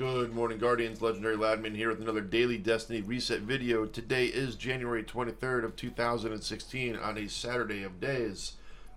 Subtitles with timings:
[0.00, 1.02] morning, Guardians.
[1.02, 3.84] Legendary Ladman here with another daily Destiny reset video.
[3.84, 8.52] Today is January 23rd of 2016 on a Saturday of days.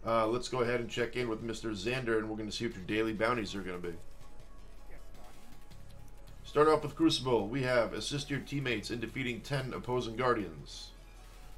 [0.06, 1.72] Uh, let's go ahead and check in with Mr.
[1.72, 3.96] Xander, and we're going to see what your daily bounties are going to be.
[6.44, 7.48] Start off with Crucible.
[7.48, 10.92] We have assist your teammates in defeating 10 opposing Guardians.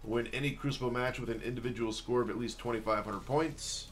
[0.05, 3.87] Win any Crucible match with an individual score of at least 2,500 points.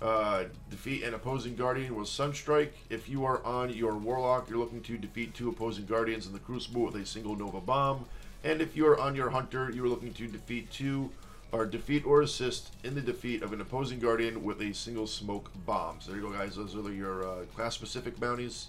[0.00, 2.70] Uh, defeat an opposing guardian with Sunstrike.
[2.88, 6.38] If you are on your Warlock, you're looking to defeat two opposing guardians in the
[6.38, 8.04] Crucible with a single Nova Bomb.
[8.44, 11.10] And if you are on your Hunter, you are looking to defeat two
[11.50, 15.50] or defeat or assist in the defeat of an opposing guardian with a single smoke
[15.66, 15.96] bomb.
[16.00, 16.54] So there you go, guys.
[16.54, 18.68] Those are your uh, class-specific bounties.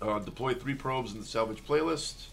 [0.00, 2.28] Uh, deploy three probes in the salvage playlist.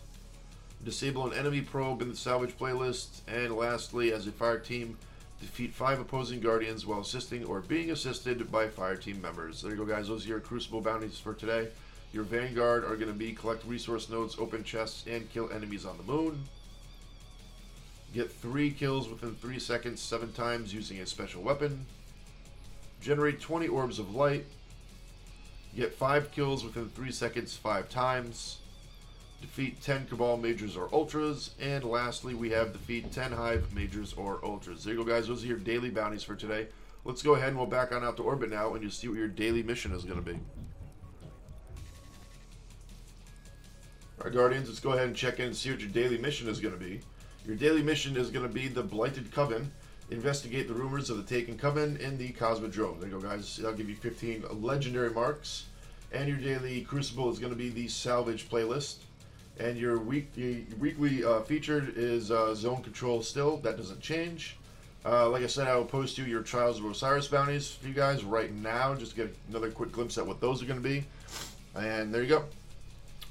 [0.85, 3.21] Disable an enemy probe in the salvage playlist.
[3.27, 4.97] And lastly, as a fire team,
[5.39, 9.61] Defeat five opposing guardians while assisting or being assisted by fire team members.
[9.61, 10.07] There you go, guys.
[10.07, 11.69] Those are your Crucible bounties for today.
[12.11, 15.97] Your Vanguard are going to be collect resource nodes, open chests, and kill enemies on
[15.97, 16.43] the moon.
[18.13, 21.85] Get three kills within three seconds, seven times using a special weapon.
[23.01, 24.45] Generate 20 orbs of light.
[25.75, 28.57] Get five kills within three seconds, five times.
[29.41, 31.51] Defeat 10 Cabal Majors or Ultras.
[31.59, 34.83] And lastly, we have defeat 10 Hive Majors or Ultras.
[34.83, 35.27] There you go, guys.
[35.27, 36.67] Those are your daily bounties for today.
[37.05, 39.17] Let's go ahead and we'll back on out to orbit now and you see what
[39.17, 40.39] your daily mission is going to be.
[44.19, 46.59] Alright, Guardians, let's go ahead and check in and see what your daily mission is
[46.59, 46.99] going to be.
[47.45, 49.71] Your daily mission is going to be the Blighted Coven.
[50.09, 52.99] Investigate the rumors of the Taken Coven in the Cosmodrome.
[52.99, 53.61] There you go, guys.
[53.63, 55.65] I'll give you 15 legendary marks.
[56.11, 58.95] And your daily Crucible is going to be the Salvage playlist.
[59.59, 60.31] And your week,
[60.79, 63.57] weekly uh, featured is uh, Zone Control still.
[63.57, 64.57] That doesn't change.
[65.03, 67.93] Uh, like I said, I will post you your Trials of Osiris bounties for you
[67.93, 71.05] guys right now, just get another quick glimpse at what those are going to be.
[71.75, 72.45] And there you go.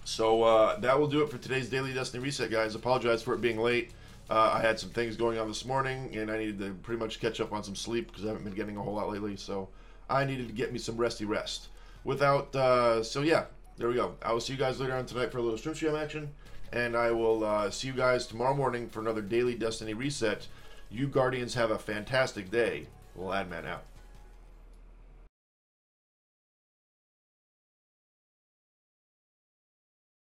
[0.05, 2.75] So uh, that will do it for today's Daily Destiny Reset, guys.
[2.75, 3.91] Apologize for it being late.
[4.31, 7.21] Uh, I had some things going on this morning, and I needed to pretty much
[7.21, 9.37] catch up on some sleep because I haven't been getting a whole lot lately.
[9.37, 9.69] So
[10.09, 11.69] I needed to get me some resty rest.
[12.05, 13.47] Without, uh, so yeah,
[13.79, 14.15] there we go.
[14.23, 16.33] I will see you guys later on tonight for a little stream stream action.
[16.73, 20.47] And I will uh, see you guys tomorrow morning for another daily Destiny reset.
[20.91, 22.87] You Guardians have a fantastic day.
[23.19, 23.85] Ladman out.